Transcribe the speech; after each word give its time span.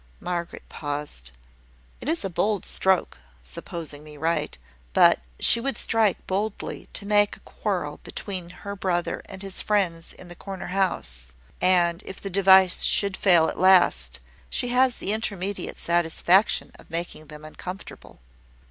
Margaret 0.19 0.67
paused. 0.67 1.29
"It 1.99 2.09
is 2.09 2.25
a 2.25 2.29
bold 2.31 2.65
stroke 2.65 3.19
(supposing 3.43 4.03
me 4.03 4.17
right), 4.17 4.57
but 4.93 5.19
she 5.39 5.59
would 5.61 5.77
strike 5.77 6.25
boldly 6.25 6.89
to 6.93 7.05
make 7.05 7.37
a 7.37 7.41
quarrel 7.41 7.99
between 8.03 8.49
her 8.49 8.75
brother 8.75 9.21
and 9.25 9.43
his 9.43 9.61
friends 9.61 10.11
in 10.11 10.27
the 10.27 10.33
corner 10.33 10.69
house: 10.73 11.25
and 11.61 12.01
if 12.03 12.19
the 12.19 12.31
device 12.31 12.81
should 12.81 13.15
fail 13.15 13.47
at 13.47 13.59
last, 13.59 14.19
she 14.49 14.69
has 14.69 14.95
the 14.97 15.13
intermediate 15.13 15.77
satisfaction 15.77 16.71
of 16.79 16.89
making 16.89 17.27
them 17.27 17.45
uncomfortable." 17.45 18.21